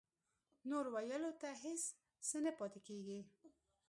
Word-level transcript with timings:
نور 0.69 0.85
ویلو 0.93 1.31
ته 1.41 1.49
هېڅ 1.63 1.81
څه 2.27 2.37
نه 2.45 2.51
پاتې 2.59 2.79
کېږي 2.87 3.19